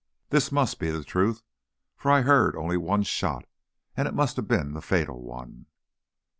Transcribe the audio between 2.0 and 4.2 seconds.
I heard only one shot, and it